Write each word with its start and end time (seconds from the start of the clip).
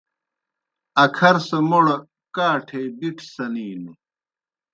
اکھر 1.03 1.35
سہ 1.47 1.57
موْڑ 1.69 1.85
کاٹھے 2.35 2.81
بِٹھیْ 2.97 3.27
سنِینوْ۔ 3.33 3.93